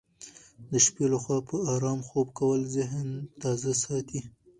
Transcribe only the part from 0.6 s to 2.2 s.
د شپې لخوا په ارامه